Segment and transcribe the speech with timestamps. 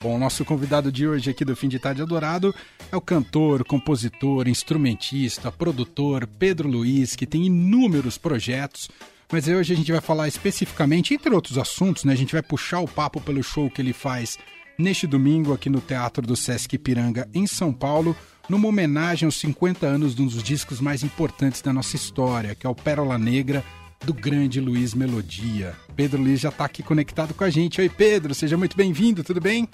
[0.00, 2.54] Bom, o nosso convidado de hoje aqui do Fim de Tarde Adorado
[2.92, 8.88] é o cantor, compositor, instrumentista, produtor Pedro Luiz, que tem inúmeros projetos.
[9.32, 12.12] Mas hoje a gente vai falar especificamente, entre outros assuntos, né?
[12.12, 14.38] A gente vai puxar o papo pelo show que ele faz
[14.78, 18.16] neste domingo aqui no Teatro do Sesc Ipiranga, em São Paulo,
[18.48, 22.68] numa homenagem aos 50 anos de um dos discos mais importantes da nossa história, que
[22.68, 23.64] é o Pérola Negra,
[24.04, 25.74] do grande Luiz Melodia.
[25.96, 27.80] Pedro Luiz já está aqui conectado com a gente.
[27.80, 29.68] Oi, Pedro, seja muito bem-vindo, tudo bem?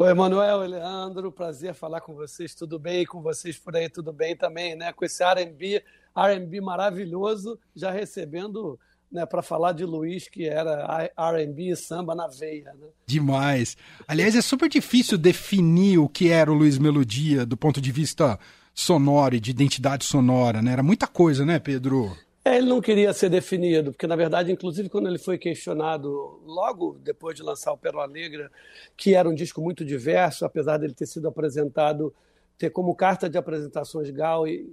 [0.00, 3.00] Oi, Emanuel, Leandro, prazer falar com vocês, tudo bem?
[3.00, 4.92] E com vocês por aí, tudo bem também, né?
[4.92, 5.82] Com esse R&B,
[6.16, 8.78] R&B maravilhoso, já recebendo
[9.10, 12.72] né, para falar de Luiz, que era R&B e samba na veia.
[12.74, 12.86] Né?
[13.06, 13.76] Demais.
[14.06, 18.38] Aliás, é super difícil definir o que era o Luiz Melodia do ponto de vista
[18.72, 20.74] sonoro e de identidade sonora, né?
[20.74, 22.16] Era muita coisa, né, Pedro?
[22.48, 26.98] É, ele não queria ser definido, porque na verdade, inclusive quando ele foi questionado logo
[27.02, 28.50] depois de lançar o Pérola Negra,
[28.96, 32.14] que era um disco muito diverso, apesar dele ter sido apresentado
[32.56, 34.66] ter como carta de apresentações Gal, e,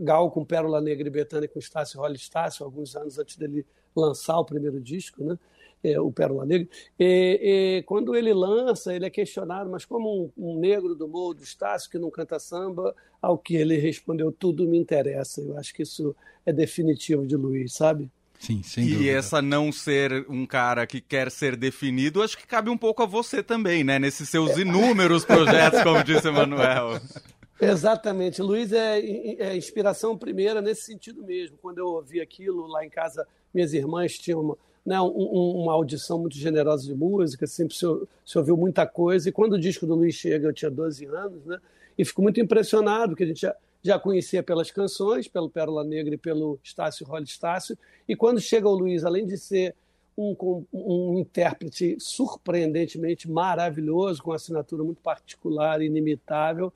[0.00, 4.38] Gal com Pérola Negra e Betânia com Estácio Rolly Estácio, alguns anos antes dele lançar
[4.40, 5.38] o primeiro disco, né?
[5.82, 6.68] É, o Pérola Negra.
[6.98, 11.34] E, e, quando ele lança, ele é questionado, mas como um, um negro do morro
[11.34, 15.40] do Estácio que não canta samba, ao que ele respondeu, tudo me interessa.
[15.40, 16.14] Eu acho que isso
[16.44, 18.10] é definitivo de Luiz, sabe?
[18.38, 19.10] Sim, sem e dúvida.
[19.10, 23.06] essa não ser um cara que quer ser definido, acho que cabe um pouco a
[23.06, 23.98] você também, né?
[23.98, 26.98] Nesses seus inúmeros projetos, como disse o Manuel.
[27.60, 28.40] Exatamente.
[28.40, 31.58] Luiz é, é inspiração primeira nesse sentido mesmo.
[31.60, 36.18] Quando eu ouvi aquilo lá em casa, minhas irmãs tinham uma, né, um, uma audição
[36.18, 37.86] muito generosa de música, sempre se,
[38.24, 39.28] se, ouviu muita coisa.
[39.28, 41.58] E quando o disco do Luiz chega, eu tinha 12 anos, né?
[41.98, 46.14] E fico muito impressionado, porque a gente já, já conhecia pelas canções, pelo Pérola Negra
[46.14, 47.76] e pelo Estácio Rolly Estácio.
[48.08, 49.74] E quando chega o Luiz, além de ser
[50.16, 56.72] um, um intérprete surpreendentemente maravilhoso, com assinatura muito particular, inimitável,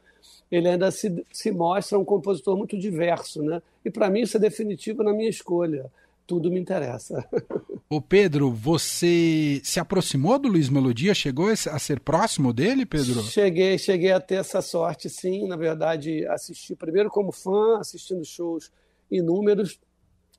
[0.50, 3.42] ele ainda se, se mostra um compositor muito diverso.
[3.42, 3.62] Né?
[3.84, 5.90] E para mim isso é definitivo na minha escolha.
[6.26, 7.24] Tudo me interessa.
[7.88, 11.14] Ô Pedro, você se aproximou do Luiz Melodia?
[11.14, 13.22] Chegou a ser próximo dele, Pedro?
[13.22, 15.46] Cheguei, cheguei a ter essa sorte, sim.
[15.46, 18.72] Na verdade, assisti primeiro como fã, assistindo shows
[19.10, 19.78] inúmeros,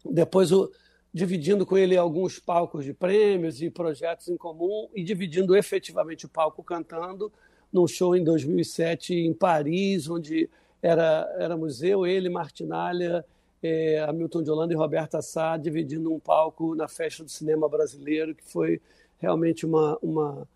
[0.03, 0.71] depois o,
[1.13, 6.29] dividindo com ele alguns palcos de prêmios e projetos em comum e dividindo efetivamente o
[6.29, 7.31] palco cantando
[7.71, 10.49] num show em 2007 em Paris, onde
[10.81, 13.23] era, era museu, ele, Martinalha
[13.61, 18.35] é, Hamilton de Holanda e Roberta Sá dividindo um palco na festa do cinema brasileiro,
[18.35, 18.81] que foi
[19.19, 20.47] realmente uma, uma,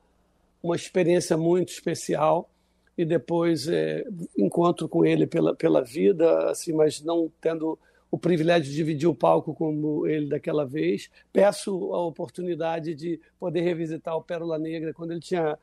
[0.62, 2.50] uma experiência muito especial.
[2.98, 4.06] E depois é,
[4.38, 7.80] encontro com ele pela, pela vida, assim, mas não tendo
[8.12, 11.10] o privilégio de dividir o palco como ele daquela vez.
[11.32, 15.58] Peço a oportunidade de poder revisitar o Pérola Negra quando ele tinha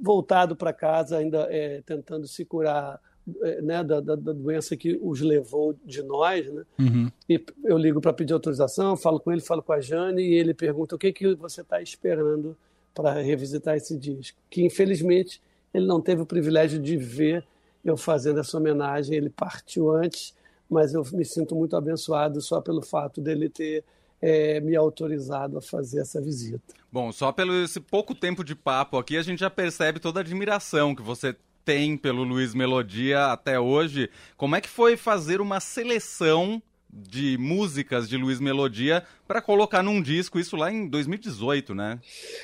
[0.00, 3.00] voltado para casa, ainda é, tentando se curar
[3.62, 6.64] né, da, da, da, doença que os levou de nós, né?
[6.78, 7.10] Uhum.
[7.28, 10.52] E eu ligo para pedir autorização, falo com ele, falo com a Jane e ele
[10.52, 12.56] pergunta o que que você está esperando
[12.92, 14.38] para revisitar esse disco.
[14.50, 15.40] Que infelizmente
[15.72, 17.44] ele não teve o privilégio de ver
[17.84, 19.16] eu fazendo essa homenagem.
[19.16, 20.34] Ele partiu antes,
[20.68, 23.84] mas eu me sinto muito abençoado só pelo fato dele ter
[24.20, 26.74] é, me autorizado a fazer essa visita.
[26.90, 30.22] Bom, só pelo esse pouco tempo de papo aqui a gente já percebe toda a
[30.22, 31.34] admiração que você
[31.64, 34.10] tem pelo Luiz Melodia até hoje.
[34.36, 36.62] Como é que foi fazer uma seleção
[36.92, 41.98] de músicas de Luiz Melodia para colocar num disco, isso lá em 2018, né?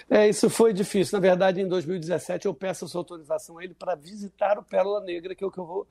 [0.08, 1.18] É, isso foi difícil.
[1.18, 5.02] Na verdade, em 2017 eu peço a sua autorização a ele para visitar o Pérola
[5.02, 5.86] Negra, que é o que eu vou.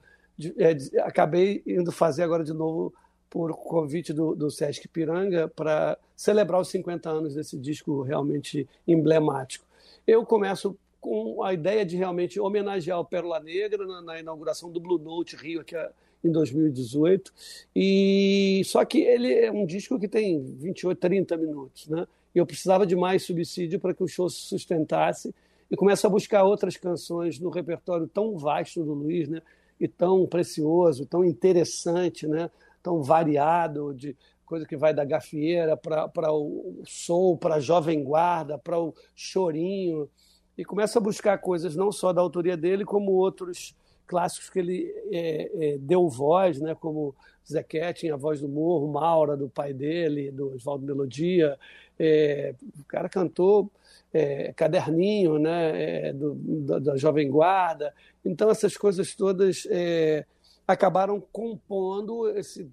[0.58, 2.94] É, acabei indo fazer agora de novo
[3.30, 9.66] por convite do, do Sesc Piranga para celebrar os 50 anos desse disco realmente emblemático.
[10.06, 14.80] Eu começo com a ideia de realmente homenagear o Pérola Negra na, na inauguração do
[14.80, 15.76] Blue Note Rio aqui
[16.24, 17.32] em 2018.
[17.76, 22.08] E só que ele é um disco que tem 28, 30 minutos, né?
[22.34, 25.34] E eu precisava de mais subsídio para que o show se sustentasse
[25.70, 29.42] e começo a buscar outras canções no repertório tão vasto do Luiz, né?
[29.80, 32.50] E tão precioso, tão interessante, né?
[32.82, 34.16] Tão variado de
[34.46, 40.10] coisa que vai da gafieira para o soul, para a jovem guarda, para o chorinho
[40.58, 43.76] e começa a buscar coisas não só da autoria dele, como outros
[44.08, 47.14] clássicos que ele é, é, deu voz, né, como
[47.48, 51.58] Zequete, a voz do Morro, Maura, do pai dele, do Oswaldo Melodia.
[52.00, 53.70] É, o cara cantou
[54.14, 57.94] é, Caderninho, né, é, do, da, da, Jovem Guarda.
[58.24, 60.26] Então, essas coisas todas é,
[60.68, 62.70] acabaram compondo esse,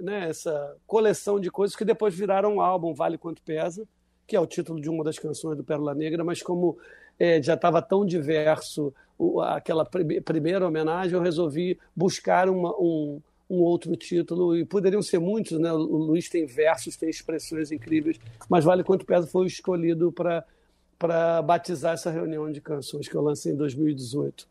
[0.00, 3.86] né, essa coleção de coisas que depois viraram um álbum, Vale Quanto Pesa,
[4.26, 6.78] que é o título de uma das canções do Pérola Negra, mas como
[7.22, 13.58] é, já estava tão diverso o, aquela primeira homenagem, eu resolvi buscar uma, um, um
[13.58, 15.72] outro título, e poderiam ser muitos, né?
[15.72, 21.94] O Luiz tem versos, tem expressões incríveis, mas Vale Quanto Pesa foi escolhido para batizar
[21.94, 24.48] essa reunião de canções que eu lancei em 2018.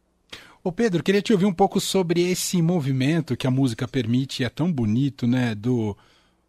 [0.64, 4.50] Ô Pedro, queria te ouvir um pouco sobre esse movimento que a música permite, é
[4.50, 5.54] tão bonito, né?
[5.56, 5.98] Do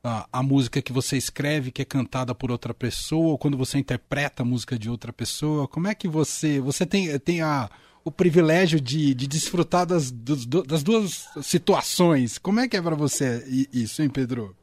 [0.04, 4.42] a, música que você escreve, que é cantada por outra pessoa, ou quando você interpreta
[4.42, 5.68] a música de outra pessoa.
[5.68, 6.60] Como é que você.
[6.60, 7.70] Você tem, tem a,
[8.04, 12.36] o privilégio de, de desfrutar das, das duas situações.
[12.36, 14.56] Como é que é para você isso, hein, Pedro?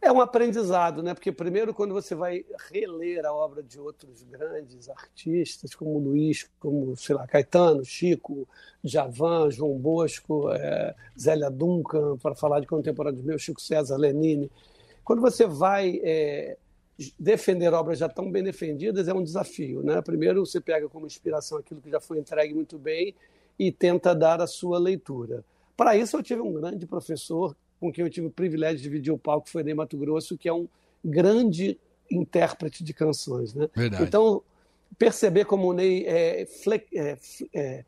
[0.00, 1.12] É um aprendizado, né?
[1.12, 6.96] Porque primeiro quando você vai reler a obra de outros grandes artistas, como Luiz, como,
[6.96, 8.48] sei lá, Caetano, Chico,
[8.82, 14.50] Javan, João Bosco, é, Zélia Duncan, para falar de contemporâneos meus, Chico César, Lenine.
[15.08, 16.58] Quando você vai é,
[17.18, 20.02] defender obras já tão bem defendidas é um desafio, né?
[20.02, 23.14] Primeiro você pega como inspiração aquilo que já foi entregue muito bem
[23.58, 25.42] e tenta dar a sua leitura.
[25.74, 29.10] Para isso eu tive um grande professor com quem eu tive o privilégio de dividir
[29.10, 30.68] o palco, foi Ney Mato Grosso, que é um
[31.02, 33.54] grande intérprete de canções.
[33.54, 33.66] Né?
[33.74, 34.02] Verdade.
[34.02, 34.42] Então,
[34.98, 36.46] perceber como o Ney é,
[36.92, 37.18] é,
[37.54, 37.84] é,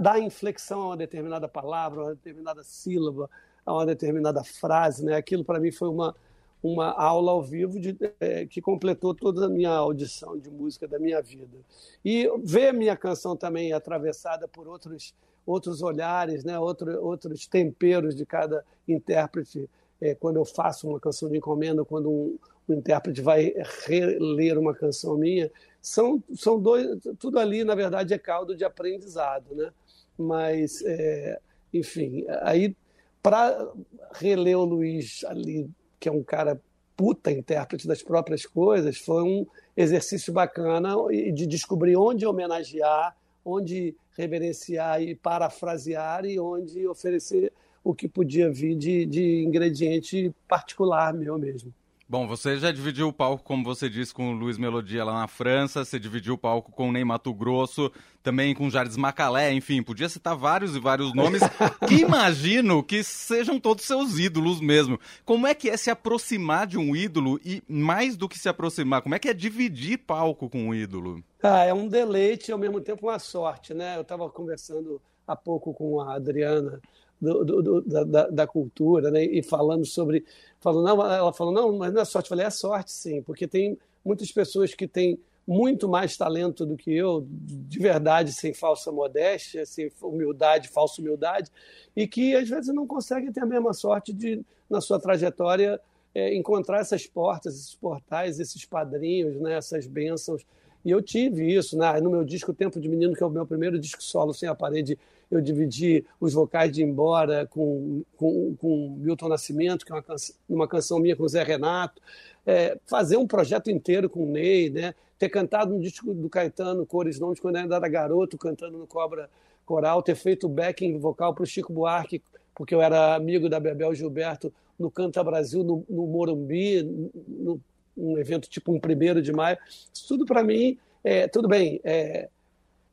[0.00, 3.28] dá inflexão a uma determinada palavra, a uma determinada sílaba,
[3.66, 5.16] a uma determinada frase, né?
[5.16, 6.16] aquilo para mim foi uma,
[6.62, 10.98] uma aula ao vivo de, é, que completou toda a minha audição de música da
[10.98, 11.58] minha vida.
[12.04, 15.14] E ver a minha canção também atravessada por outros
[15.44, 16.58] outros olhares, né?
[16.58, 19.68] Outro, outros temperos de cada intérprete.
[20.00, 22.38] É, quando eu faço uma canção de encomenda, quando um,
[22.68, 23.54] um intérprete vai
[23.86, 25.50] reler uma canção minha,
[25.80, 26.98] são, são dois.
[27.18, 29.72] Tudo ali, na verdade, é caldo de aprendizado, né?
[30.18, 31.40] Mas, é,
[31.72, 32.76] enfim, aí
[33.22, 33.68] para
[34.14, 35.70] reler o Luiz ali,
[36.02, 36.60] que é um cara
[36.96, 39.46] puta intérprete das próprias coisas, foi um
[39.76, 40.96] exercício bacana
[41.32, 47.52] de descobrir onde homenagear, onde reverenciar e parafrasear e onde oferecer
[47.84, 51.72] o que podia vir de, de ingrediente particular meu mesmo.
[52.12, 55.26] Bom, você já dividiu o palco, como você disse, com o Luiz Melodia lá na
[55.26, 57.90] França, você dividiu o palco com o Ney Mato Grosso,
[58.22, 61.40] também com o Jardim Macalé, enfim, podia citar vários e vários nomes
[61.88, 65.00] que imagino que sejam todos seus ídolos mesmo.
[65.24, 69.00] Como é que é se aproximar de um ídolo e, mais do que se aproximar,
[69.00, 71.24] como é que é dividir palco com um ídolo?
[71.42, 73.96] Ah, é um deleite e ao mesmo tempo uma sorte, né?
[73.96, 76.78] Eu estava conversando há pouco com a Adriana
[77.22, 79.24] do, do, do, da, da, cultura, né?
[79.24, 80.24] E falando sobre.
[80.58, 82.26] Falando, não, ela falou, não, mas não é sorte.
[82.26, 86.76] Eu falei, é sorte sim, porque tem muitas pessoas que têm muito mais talento do
[86.76, 91.50] que eu, de verdade, sem falsa modéstia, sem humildade, falsa humildade,
[91.96, 95.80] e que às vezes não conseguem ter a mesma sorte de, na sua trajetória,
[96.14, 99.54] é, encontrar essas portas, esses portais, esses padrinhos, né?
[99.54, 100.44] essas bênçãos.
[100.84, 102.00] E eu tive isso né?
[102.00, 104.54] no meu disco Tempo de Menino, que é o meu primeiro disco solo sem a
[104.54, 104.98] parede
[105.32, 110.36] eu dividi os vocais de Embora com, com, com Milton Nascimento, que é uma, canção,
[110.46, 112.02] uma canção minha com o Zé Renato,
[112.44, 114.94] é, fazer um projeto inteiro com o Ney, né?
[115.18, 118.86] ter cantado no disco do Caetano, Cores Nomes, quando eu ainda era garoto, cantando no
[118.86, 119.30] Cobra
[119.64, 122.20] Coral, ter feito backing vocal para o Chico Buarque,
[122.54, 126.82] porque eu era amigo da Bebel Gilberto no Canta Brasil, no, no Morumbi,
[127.26, 127.58] no,
[127.96, 129.58] um evento tipo um primeiro de maio.
[129.92, 132.28] Isso tudo para mim, é, tudo bem, é,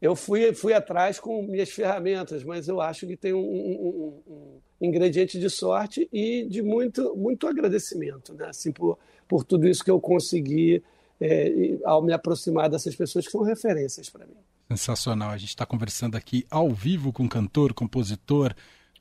[0.02, 4.60] eu fui, fui atrás com minhas ferramentas, mas eu acho que tem um, um, um
[4.82, 8.48] ingrediente de sorte e de muito, muito agradecimento, né?
[8.48, 8.98] assim, por,
[9.28, 10.82] por tudo isso que eu consegui
[11.20, 14.38] é, ao me aproximar dessas pessoas que são referências para mim.
[14.70, 15.32] Sensacional.
[15.32, 18.54] A gente está conversando aqui ao vivo com o cantor, compositor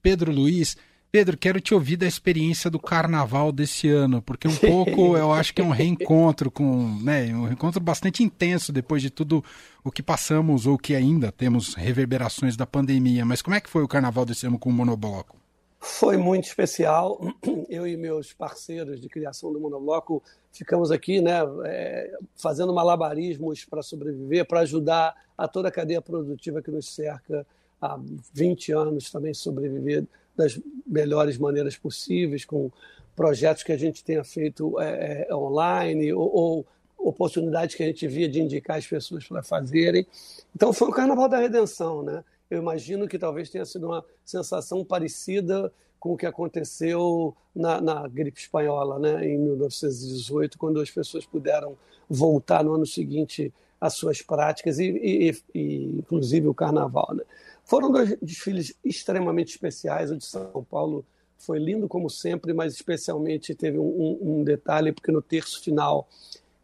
[0.02, 0.76] Pedro Luiz.
[1.10, 5.54] Pedro, quero te ouvir da experiência do carnaval desse ano, porque um pouco eu acho
[5.54, 9.42] que é um reencontro com, né, um reencontro bastante intenso depois de tudo
[9.82, 13.24] o que passamos ou que ainda temos reverberações da pandemia.
[13.24, 15.38] Mas como é que foi o carnaval desse ano com o Monobloco?
[15.80, 17.18] Foi muito especial.
[17.70, 20.22] Eu e meus parceiros de criação do Monobloco
[20.52, 26.60] ficamos aqui, né, é, fazendo malabarismos para sobreviver, para ajudar a toda a cadeia produtiva
[26.60, 27.46] que nos cerca
[27.80, 27.98] há
[28.34, 30.04] 20 anos também sobreviver
[30.38, 32.70] das melhores maneiras possíveis, com
[33.16, 36.66] projetos que a gente tenha feito é, é, online ou, ou,
[36.96, 40.06] oportunidades que a gente via de indicar as pessoas para fazerem.
[40.54, 42.24] Então foi o Carnaval da Redenção, né?
[42.50, 48.08] Eu imagino que talvez tenha sido uma sensação parecida com o que aconteceu na, na
[48.08, 49.26] gripe espanhola, né?
[49.26, 51.76] Em 1918, quando as pessoas puderam
[52.08, 57.24] voltar no ano seguinte às suas práticas e, e, e inclusive o Carnaval, né?
[57.68, 60.10] Foram dois desfiles extremamente especiais.
[60.10, 61.04] O de São Paulo
[61.36, 66.08] foi lindo como sempre, mas especialmente teve um, um detalhe, porque no terço final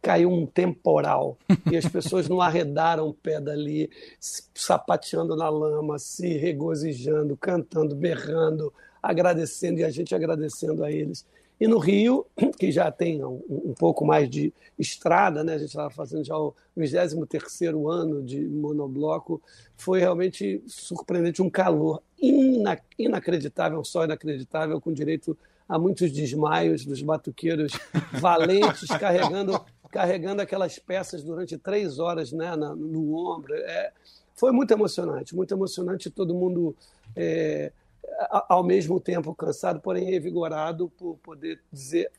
[0.00, 1.36] caiu um temporal
[1.70, 3.90] e as pessoas não arredaram o pé dali,
[4.54, 11.26] sapateando na lama, se regozijando, cantando, berrando, agradecendo e a gente agradecendo a eles.
[11.60, 12.26] E no Rio,
[12.58, 15.54] que já tem um, um pouco mais de estrada, né?
[15.54, 19.40] a gente estava fazendo já o 23 ano de monobloco,
[19.76, 25.36] foi realmente surpreendente, um calor ina inacreditável, um sol inacreditável, com direito
[25.68, 27.72] a muitos desmaios dos batuqueiros
[28.20, 33.54] valentes carregando carregando aquelas peças durante três horas né, na, no ombro.
[33.54, 33.92] É,
[34.34, 36.10] foi muito emocionante, muito emocionante.
[36.10, 36.74] Todo mundo,
[37.14, 37.70] é,
[38.48, 42.10] ao mesmo tempo, cansado, porém revigorado por poder dizer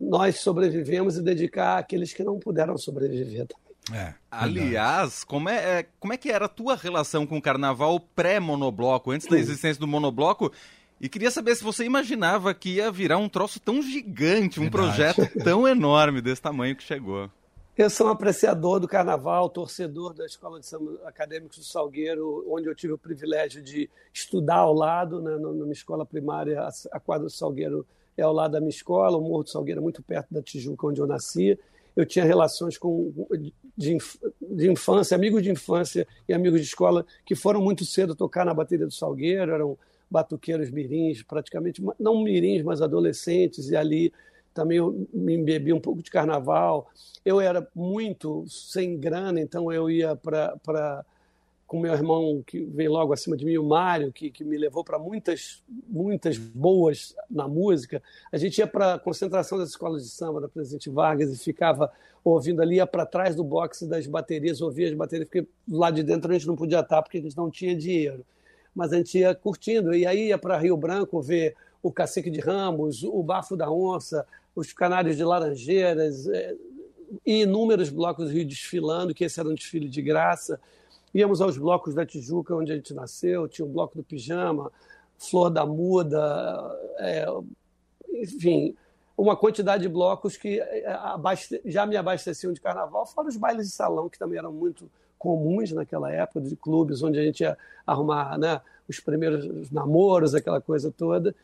[0.00, 3.68] nós sobrevivemos e dedicar àqueles que não puderam sobreviver também.
[4.00, 7.98] É, Aliás, como é, é, como é que era a tua relação com o carnaval
[7.98, 10.52] pré-monobloco, antes da existência do monobloco?
[11.00, 14.70] E queria saber se você imaginava que ia virar um troço tão gigante, um Verdade.
[14.70, 17.30] projeto tão enorme desse tamanho que chegou.
[17.78, 22.68] Eu sou um apreciador do carnaval, torcedor da Escola de Samba Acadêmicos do Salgueiro, onde
[22.68, 27.30] eu tive o privilégio de estudar ao lado, né, numa escola primária, a quadra do
[27.30, 30.42] Salgueiro é ao lado da minha escola, o Morro do Salgueiro é muito perto da
[30.42, 31.56] Tijuca, onde eu nasci.
[31.94, 33.12] Eu tinha relações com,
[33.76, 33.96] de,
[34.42, 38.52] de infância, amigos de infância e amigos de escola que foram muito cedo tocar na
[38.52, 39.78] bateria do Salgueiro, eram
[40.10, 44.12] batuqueiros mirins, praticamente, não mirins, mas adolescentes, e ali
[44.58, 46.90] também eu me embebi um pouco de carnaval.
[47.24, 51.04] Eu era muito sem grana, então eu ia para
[51.64, 54.82] com meu irmão que veio logo acima de mim, o Mário, que, que me levou
[54.82, 58.02] para muitas muitas boas na música.
[58.32, 61.92] A gente ia para a concentração das escolas de samba da Presidente Vargas e ficava
[62.24, 66.02] ouvindo ali, ia para trás do boxe das baterias, ouvia as baterias, porque lá de
[66.02, 68.24] dentro a gente não podia estar porque a gente não tinha dinheiro
[68.74, 69.92] mas a gente ia curtindo.
[69.92, 74.24] E aí ia para Rio Branco ver o Cacique de Ramos, o Bafo da Onça,
[74.58, 76.54] os Canários de Laranjeiras, é,
[77.24, 80.60] e inúmeros blocos do Rio desfilando, que esse era um desfile de graça.
[81.14, 84.70] Íamos aos blocos da Tijuca, onde a gente nasceu, tinha o Bloco do Pijama,
[85.16, 86.20] Flor da Muda,
[86.98, 87.26] é,
[88.14, 88.74] enfim,
[89.16, 91.60] uma quantidade de blocos que é, abaste...
[91.64, 95.72] já me abasteciam de carnaval, fora os bailes de salão, que também eram muito comuns
[95.72, 100.90] naquela época, de clubes onde a gente ia arrumar né, os primeiros namoros, aquela coisa
[100.90, 101.34] toda.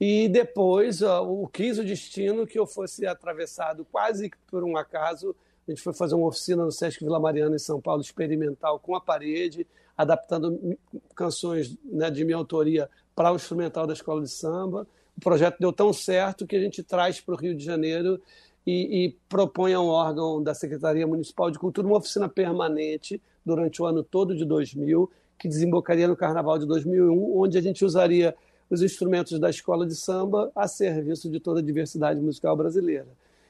[0.00, 5.36] E depois o quis o destino que eu fosse atravessado quase por um acaso.
[5.68, 8.94] A gente foi fazer uma oficina no Sesc Vila Mariana, em São Paulo, experimental, com
[8.94, 10.78] a parede, adaptando
[11.14, 14.86] canções né, de minha autoria para o instrumental da escola de samba.
[15.14, 18.18] O projeto deu tão certo que a gente traz para o Rio de Janeiro
[18.66, 23.82] e, e propõe a um órgão da Secretaria Municipal de Cultura uma oficina permanente durante
[23.82, 28.34] o ano todo de 2000, que desembocaria no Carnaval de 2001, onde a gente usaria
[28.70, 33.08] os instrumentos da escola de samba a serviço de toda a diversidade musical brasileira.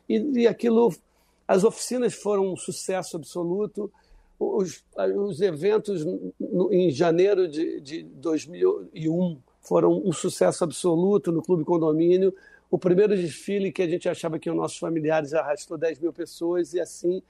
[0.08, 0.92] E, e aquilo,
[1.46, 3.92] as oficinas foram um sucesso absoluto.
[4.38, 4.82] Os,
[5.16, 6.04] os eventos
[6.40, 12.34] no, em janeiro de, de 2001 foram um sucesso absoluto no Clube Condomínio.
[12.70, 16.72] O primeiro desfile que a gente achava que os nossos familiares arrastou 10 mil pessoas
[16.72, 17.22] e assim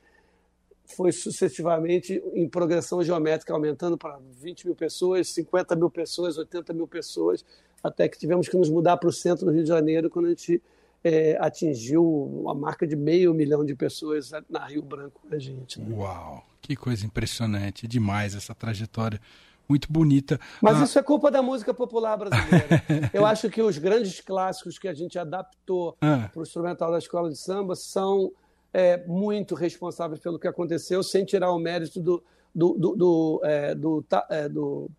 [0.97, 6.87] foi sucessivamente em progressão geométrica, aumentando para 20 mil pessoas, 50 mil pessoas, 80 mil
[6.87, 7.45] pessoas,
[7.83, 10.31] até que tivemos que nos mudar para o centro do Rio de Janeiro quando a
[10.31, 10.63] gente
[11.03, 15.81] é, atingiu a marca de meio milhão de pessoas na Rio Branco com a gente.
[15.81, 15.97] Né?
[15.97, 19.21] Uau, que coisa impressionante, demais essa trajetória
[19.69, 20.39] muito bonita.
[20.61, 20.85] Mas ah.
[20.85, 22.83] isso é culpa da música popular brasileira.
[23.15, 26.29] Eu acho que os grandes clássicos que a gente adaptou ah.
[26.33, 28.33] para o instrumental da escola de samba são
[28.75, 32.23] é, muito responsáveis pelo que aconteceu, sem tirar o mérito do,
[32.53, 34.91] do, do, do, é, do, é, do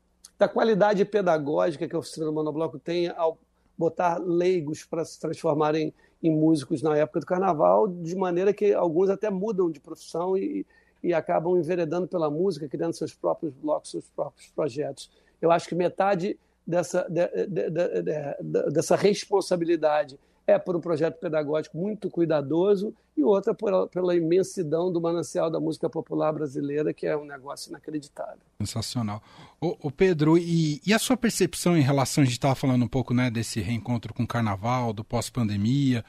[0.41, 3.38] da qualidade pedagógica que a oficina do Monobloco tem ao
[3.77, 5.93] botar leigos para se transformarem
[6.24, 10.65] em músicos na época do carnaval, de maneira que alguns até mudam de profissão e,
[11.03, 15.12] e acabam enveredando pela música, criando seus próprios blocos, seus próprios projetos.
[15.39, 21.77] Eu acho que metade dessa, de, de, de, dessa responsabilidade é por um projeto pedagógico
[21.77, 27.15] muito cuidadoso e outra por, pela imensidão do manancial da música popular brasileira, que é
[27.15, 28.39] um negócio inacreditável.
[28.60, 29.21] Sensacional.
[29.60, 33.13] Ô Pedro, e, e, a sua percepção em relação, a gente estava falando um pouco
[33.13, 36.03] né, desse reencontro com o carnaval, do pós-pandemia,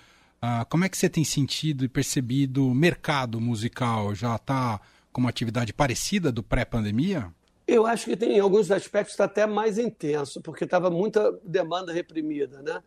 [0.44, 4.12] ah, como é que você tem sentido e percebido o mercado musical?
[4.12, 4.80] Já está
[5.12, 7.32] com uma atividade parecida do pré-pandemia?
[7.64, 11.92] Eu acho que tem em alguns aspectos está até mais intenso, porque estava muita demanda
[11.92, 12.60] reprimida.
[12.60, 12.82] Né?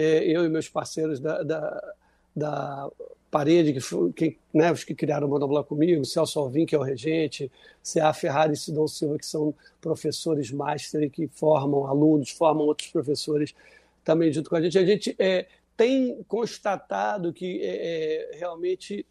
[0.00, 1.94] É, eu e meus parceiros da, da,
[2.36, 2.90] da
[3.30, 6.82] parede, que, que, né, os que criaram o Monobloco comigo, Celso Alvim, que é o
[6.82, 7.50] regente,
[7.82, 8.12] C.A.
[8.12, 13.52] Ferrari e Sidon Silva, que são professores master que formam alunos, formam outros professores
[14.04, 14.78] também junto com a gente.
[14.78, 19.04] A gente é, tem constatado que é, é, realmente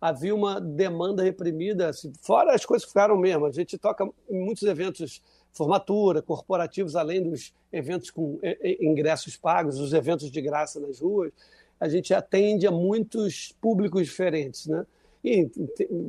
[0.00, 3.46] havia uma demanda reprimida, assim, fora as coisas que ficaram mesmo.
[3.46, 5.22] A gente toca em muitos eventos
[5.52, 8.38] formatura, corporativos, além dos eventos com
[8.80, 11.32] ingressos pagos, os eventos de graça nas ruas,
[11.78, 14.86] a gente atende a muitos públicos diferentes, né?
[15.24, 15.50] E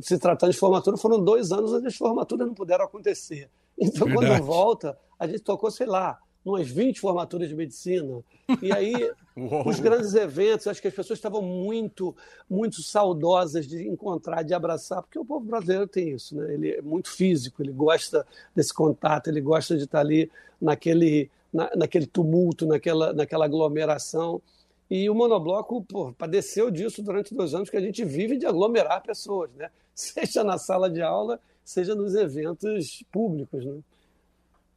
[0.02, 3.50] se tratando de formatura, foram dois anos onde as formaturas não puderam acontecer.
[3.80, 4.30] Então, Verdade.
[4.30, 8.24] quando volta, a gente tocou, sei lá, umas 20 formaturas de medicina.
[8.62, 12.16] E aí, os grandes eventos, acho que as pessoas estavam muito,
[12.50, 16.54] muito saudosas de encontrar, de abraçar, porque o povo brasileiro tem isso, né?
[16.54, 18.26] Ele é muito físico, ele gosta
[18.56, 24.42] desse contato, ele gosta de estar ali naquele, na, naquele tumulto, naquela, naquela aglomeração.
[24.90, 29.02] E o monobloco pô, padeceu disso durante dois anos, que a gente vive de aglomerar
[29.02, 29.70] pessoas, né?
[29.96, 33.66] seja na sala de aula, seja nos eventos públicos.
[33.66, 33.80] Né?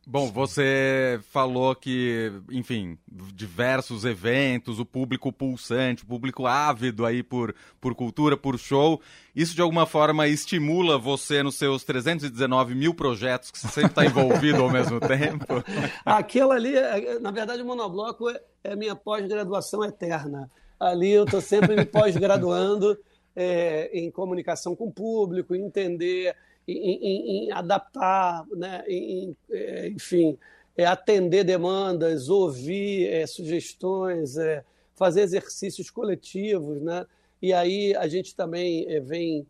[0.08, 2.96] Bom, você falou que, enfim,
[3.34, 9.00] diversos eventos, o público pulsante, o público ávido aí por, por cultura, por show.
[9.34, 14.06] Isso de alguma forma estimula você nos seus 319 mil projetos que você sempre está
[14.06, 15.64] envolvido ao mesmo tempo?
[16.04, 20.48] Aquilo ali, é, na verdade, o Monobloco é, é minha pós-graduação eterna.
[20.78, 22.96] Ali eu estou sempre me pós-graduando
[23.34, 26.32] é, em comunicação com o público, em entender
[26.66, 28.84] em, em, adaptar, né?
[28.88, 30.36] em, é, enfim,
[30.76, 36.82] é, atender demandas, ouvir é, sugestões, é, fazer exercícios coletivos.
[36.82, 37.06] Né?
[37.40, 39.46] E aí a gente também é, vem,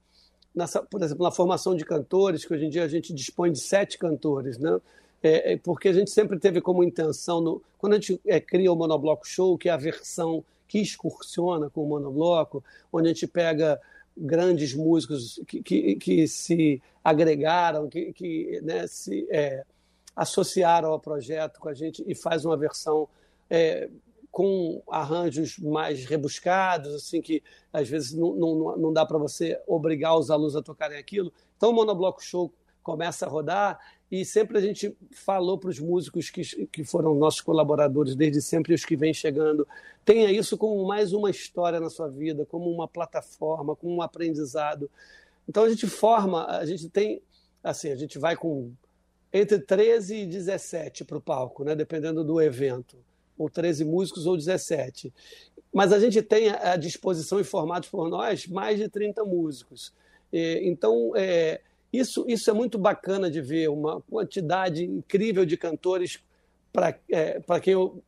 [0.54, 3.60] nessa, por exemplo, na formação de cantores, que hoje em dia a gente dispõe de
[3.60, 4.78] sete cantores, né?
[5.22, 9.26] É, porque a gente sempre teve como intenção, no, quando a gente cria o Monobloco
[9.26, 13.80] Show, que é a versão que excursiona com o monobloco, onde a gente pega
[14.16, 19.64] grandes músicos que, que, que se agregaram, que, que né, se é,
[20.14, 23.08] associaram ao projeto com a gente e faz uma versão
[23.50, 23.90] é,
[24.30, 27.42] com arranjos mais rebuscados, assim que
[27.72, 31.32] às vezes não, não, não dá para você obrigar os alunos a tocarem aquilo.
[31.56, 33.78] Então o Monobloco Show começa a rodar
[34.10, 38.72] e sempre a gente falou para os músicos que, que foram nossos colaboradores desde sempre
[38.72, 39.66] os que vêm chegando,
[40.04, 44.88] tenha isso como mais uma história na sua vida, como uma plataforma, como um aprendizado.
[45.48, 47.20] Então a gente forma, a gente tem,
[47.64, 48.72] assim, a gente vai com
[49.32, 52.96] entre 13 e 17 para o palco, né, dependendo do evento,
[53.36, 55.12] ou 13 músicos ou 17.
[55.72, 59.92] Mas a gente tem à disposição, informados por nós, mais de 30 músicos.
[60.32, 61.60] Então, é,
[61.98, 66.20] isso, isso é muito bacana de ver, uma quantidade incrível de cantores
[66.72, 68.02] para é, quem eu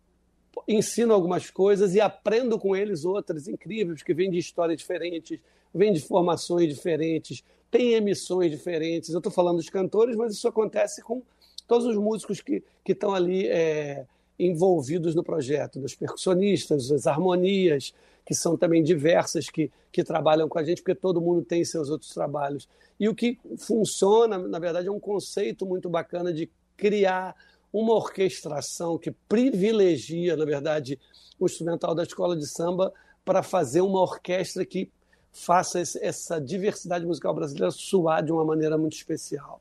[0.66, 5.38] ensino algumas coisas e aprendo com eles outras incríveis, que vêm de histórias diferentes,
[5.74, 9.10] vêm de formações diferentes, têm emissões diferentes.
[9.10, 11.22] Eu estou falando dos cantores, mas isso acontece com
[11.66, 14.06] todos os músicos que, estão ali é,
[14.38, 17.92] envolvidos no projeto, dos percussionistas, as harmonias,
[18.28, 21.88] que são também diversas, que, que trabalham com a gente, porque todo mundo tem seus
[21.88, 22.68] outros trabalhos.
[23.00, 27.34] E o que funciona, na verdade, é um conceito muito bacana de criar
[27.72, 31.00] uma orquestração que privilegia, na verdade,
[31.40, 32.92] o instrumental da escola de samba
[33.24, 34.90] para fazer uma orquestra que
[35.32, 39.58] faça essa diversidade musical brasileira soar de uma maneira muito especial.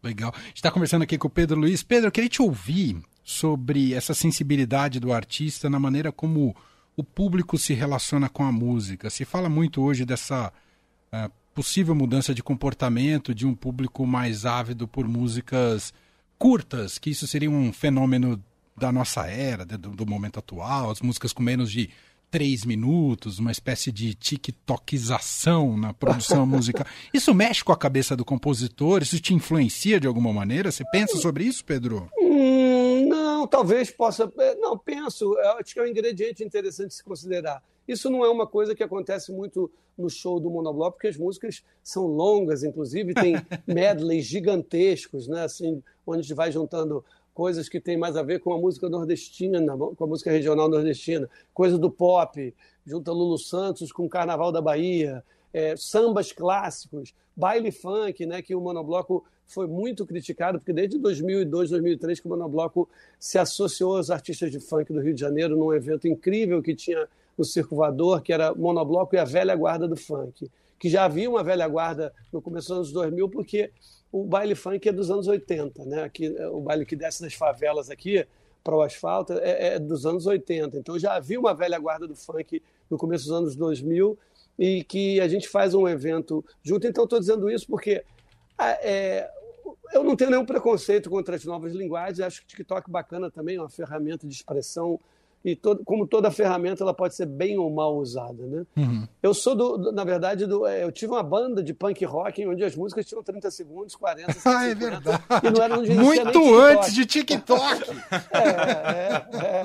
[0.00, 0.32] Legal.
[0.54, 1.82] Está conversando aqui com o Pedro Luiz.
[1.82, 6.54] Pedro, eu queria te ouvir sobre essa sensibilidade do artista na maneira como
[6.96, 9.10] o público se relaciona com a música.
[9.10, 10.52] Se fala muito hoje dessa
[11.12, 15.92] uh, possível mudança de comportamento de um público mais ávido por músicas
[16.38, 18.42] curtas, que isso seria um fenômeno
[18.76, 21.90] da nossa era, do, do momento atual, as músicas com menos de
[22.32, 26.86] três minutos, uma espécie de tiktokização na produção musical.
[27.12, 29.02] Isso mexe com a cabeça do compositor?
[29.02, 30.72] Isso te influencia de alguma maneira?
[30.72, 32.08] Você pensa sobre isso, Pedro?
[33.42, 34.32] Não, talvez possa.
[34.38, 35.36] É, não, penso.
[35.58, 37.60] Acho que é um ingrediente interessante se considerar.
[37.88, 41.64] Isso não é uma coisa que acontece muito no show do Monobloco, porque as músicas
[41.82, 43.34] são longas, inclusive tem
[43.66, 45.42] medleys gigantescos, né?
[45.42, 48.88] Assim, onde a gente vai juntando coisas que têm mais a ver com a música
[48.88, 52.54] nordestina, com a música regional nordestina, coisa do pop,
[52.86, 58.54] junta Lulu Santos com o Carnaval da Bahia, é, sambas clássicos, baile funk, né, que
[58.54, 62.88] o Monobloco foi muito criticado, porque desde 2002, 2003 que o Monobloco
[63.18, 67.08] se associou aos artistas de funk do Rio de Janeiro num evento incrível que tinha
[67.36, 71.28] no Circo Voador, que era Monobloco e a velha guarda do funk, que já havia
[71.28, 73.70] uma velha guarda no começo dos anos 2000, porque
[74.10, 76.02] o baile funk é dos anos 80, né?
[76.02, 78.26] Aqui, é, o baile que desce das favelas aqui
[78.62, 80.78] para o asfalto é, é, dos anos 80.
[80.78, 84.18] Então já havia uma velha guarda do funk no começo dos anos 2000
[84.58, 86.86] e que a gente faz um evento junto.
[86.86, 88.04] Então estou dizendo isso porque
[88.58, 89.28] é,
[89.92, 92.20] eu não tenho nenhum preconceito contra as novas linguagens.
[92.20, 94.98] Acho que o TikTok é bacana também, é uma ferramenta de expressão
[95.44, 98.64] e todo, como toda ferramenta, ela pode ser bem ou mal usada, né?
[98.76, 99.08] Uhum.
[99.20, 102.46] Eu sou, do, do, na verdade, do, é, eu tive uma banda de punk rock
[102.46, 105.22] onde as músicas tinham 30 segundos, 40, 50, ah, é verdade.
[105.42, 107.90] E não era onde Muito antes de TikTok!
[108.32, 108.38] é,
[109.36, 109.58] é,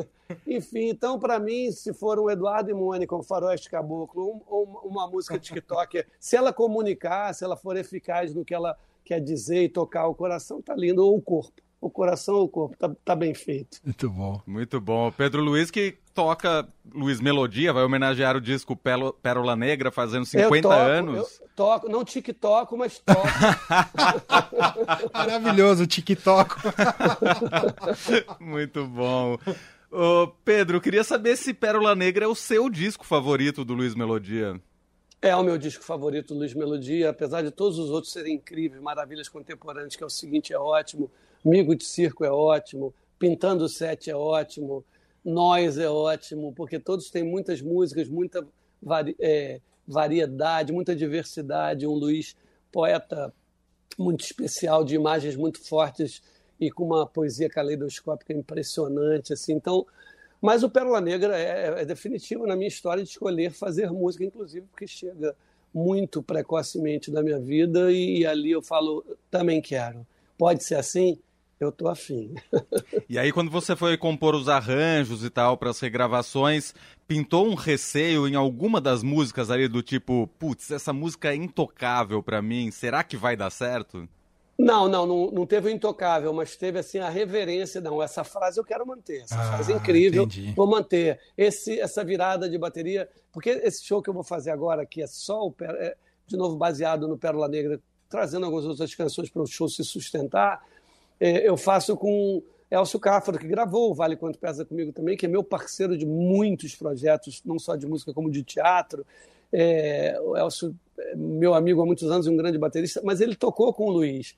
[0.00, 0.04] é.
[0.46, 4.88] Enfim, então, para mim, se for um Eduardo e Mônica, um Faroeste Caboclo, ou um,
[4.88, 9.64] uma música TikTok, se ela comunicar, se ela for eficaz no que ela quer dizer
[9.64, 12.76] e tocar o coração, tá lindo, ou o corpo o coração ou o corpo.
[12.78, 13.78] Tá, tá bem feito.
[13.84, 14.40] Muito bom.
[14.46, 15.12] Muito bom.
[15.12, 18.74] Pedro Luiz que toca Luiz Melodia, vai homenagear o disco
[19.22, 21.40] Pérola Negra fazendo 50 toco, anos.
[21.40, 23.20] Eu toco, não TikTok, mas toco.
[25.12, 26.54] Maravilhoso, TikTok.
[28.40, 29.36] Muito bom.
[29.96, 34.60] Ô, Pedro, queria saber se Pérola Negra é o seu disco favorito do Luiz Melodia.
[35.22, 39.28] É o meu disco favorito, Luiz Melodia, apesar de todos os outros serem incríveis, Maravilhas
[39.28, 41.08] Contemporâneas, que é o seguinte, é ótimo.
[41.44, 44.84] Migo de Circo é ótimo, Pintando o Sete é ótimo,
[45.24, 48.44] Nós é ótimo, porque todos têm muitas músicas, muita
[48.82, 51.86] vari, é, variedade, muita diversidade.
[51.86, 52.34] Um Luiz,
[52.72, 53.32] poeta
[53.96, 56.20] muito especial, de imagens muito fortes
[56.60, 59.32] e com uma poesia caleidoscópica impressionante.
[59.32, 59.54] Assim.
[59.54, 59.86] Então,
[60.40, 64.66] mas o Pérola Negra é, é definitivo na minha história de escolher fazer música, inclusive
[64.70, 65.34] porque chega
[65.72, 70.06] muito precocemente da minha vida e, e ali eu falo, também quero.
[70.38, 71.18] Pode ser assim?
[71.64, 72.34] eu tô afim.
[73.08, 76.74] e aí, quando você foi compor os arranjos e tal para as regravações,
[77.06, 82.22] pintou um receio em alguma das músicas ali do tipo, putz, essa música é intocável
[82.22, 84.08] para mim, será que vai dar certo?
[84.56, 87.80] Não, não, não, não teve o intocável, mas teve assim a reverência.
[87.80, 89.22] Não, essa frase eu quero manter.
[89.22, 90.24] Essa ah, frase é incrível.
[90.24, 90.52] Entendi.
[90.54, 91.20] Vou manter.
[91.36, 93.08] Esse, essa virada de bateria.
[93.32, 96.56] Porque esse show que eu vou fazer agora, que é só o, é, de novo
[96.56, 100.64] baseado no Pérola Negra, trazendo algumas outras canções para o show se sustentar,
[101.18, 102.40] é, eu faço com
[102.70, 106.06] Elcio Cáfaro, que gravou o Vale Quanto Pesa comigo também, que é meu parceiro de
[106.06, 109.04] muitos projetos, não só de música como de teatro.
[109.52, 110.74] É, o Elcio
[111.16, 114.36] meu amigo há muitos anos, um grande baterista, mas ele tocou com o Luiz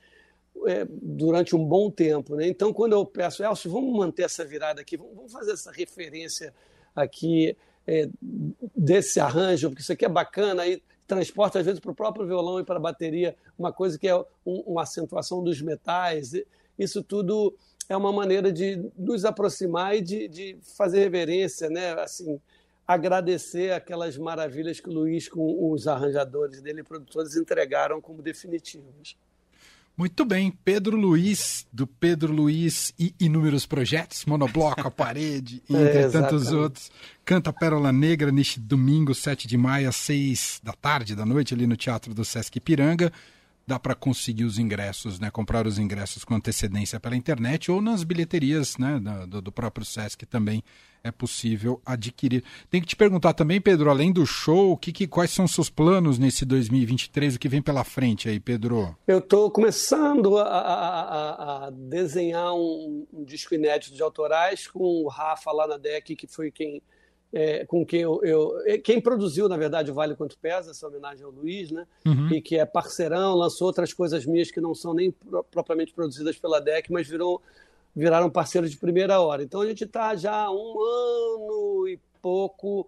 [0.65, 2.35] é, durante um bom tempo.
[2.35, 2.47] Né?
[2.47, 6.53] Então, quando eu peço, Elcio, vamos manter essa virada aqui, vamos fazer essa referência
[6.95, 8.09] aqui é,
[8.75, 12.59] desse arranjo, porque isso aqui é bacana, aí transporta às vezes para o próprio violão
[12.59, 14.15] e para a bateria uma coisa que é
[14.45, 16.33] um, uma acentuação dos metais
[16.77, 17.55] isso tudo
[17.89, 21.93] é uma maneira de nos aproximar e de, de fazer reverência, né?
[21.93, 22.39] Assim,
[22.87, 29.17] agradecer aquelas maravilhas que o Luiz, com os arranjadores dele, produtores, entregaram como definitivas.
[29.97, 35.97] Muito bem, Pedro Luiz, do Pedro Luiz e inúmeros projetos, Monobloco, A Parede, e entre
[36.03, 36.91] é, tantos outros.
[37.25, 41.65] Canta Pérola Negra neste domingo, 7 de maio, às 6 da tarde, da noite, ali
[41.65, 43.11] no Teatro do Sesc Piranga
[43.67, 48.01] dá para conseguir os ingressos, né, comprar os ingressos com antecedência pela internet ou nas
[48.01, 50.63] bilheterias né, do, do, próprio Sesc também
[51.03, 52.43] é possível adquirir.
[52.69, 55.69] Tem que te perguntar também, Pedro, além do show, que, que, quais são os seus
[55.69, 58.95] planos nesse 2023, o que vem pela frente aí, Pedro?
[59.05, 65.07] Eu estou começando a, a, a desenhar um, um, disco inédito de autorais com o
[65.07, 66.81] Rafa lá na DEC, que foi quem
[67.31, 70.87] é, com quem eu, eu, é, Quem produziu, na verdade, o Vale Quanto Pesa, essa
[70.87, 71.85] homenagem ao Luiz, né?
[72.05, 72.29] Uhum.
[72.29, 76.37] E que é parceirão, lançou outras coisas minhas que não são nem pro, propriamente produzidas
[76.37, 77.41] pela DEC, mas virou,
[77.95, 79.43] viraram parceiros de primeira hora.
[79.43, 82.87] Então a gente está já há um ano e pouco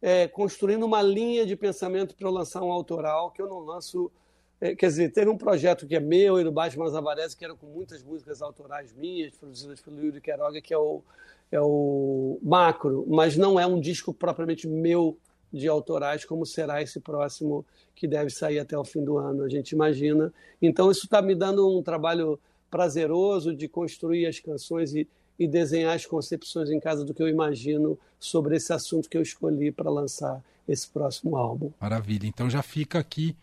[0.00, 4.10] é, construindo uma linha de pensamento para eu lançar um autoral que eu não lanço.
[4.62, 7.52] É, quer dizer, teve um projeto que é meu e do Baixo Mazavarese, que era
[7.52, 11.02] com muitas músicas autorais minhas, produzidas pelo Yuri Queiroga, que é o
[11.50, 15.18] é o macro, mas não é um disco propriamente meu
[15.52, 19.48] de autorais, como será esse próximo que deve sair até o fim do ano, a
[19.48, 20.32] gente imagina.
[20.62, 25.06] Então, isso está me dando um trabalho prazeroso de construir as canções e,
[25.38, 29.22] e desenhar as concepções em casa do que eu imagino sobre esse assunto que eu
[29.22, 31.70] escolhi para lançar esse próximo álbum.
[31.78, 32.26] Maravilha.
[32.26, 33.36] Então já fica aqui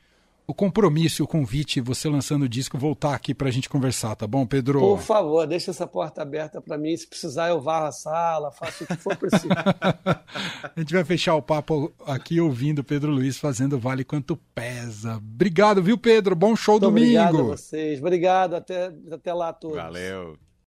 [0.50, 4.26] o compromisso, o convite, você lançando o disco, voltar aqui para a gente conversar, tá
[4.26, 4.80] bom, Pedro?
[4.80, 6.98] Por favor, deixa essa porta aberta para mim.
[6.98, 9.48] Se precisar, eu varro a sala, faço o que for preciso.
[9.54, 15.18] a gente vai fechar o papo aqui ouvindo Pedro Luiz fazendo Vale Quanto Pesa.
[15.18, 16.36] Obrigado, viu, Pedro?
[16.36, 17.06] Bom show Muito domingo.
[17.06, 18.00] Obrigado a vocês.
[18.00, 18.56] Obrigado.
[18.56, 19.78] Até, até lá a todos.
[19.78, 20.49] Valeu.